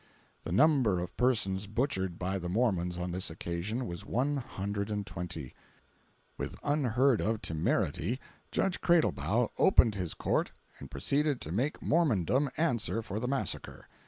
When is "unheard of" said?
6.63-7.43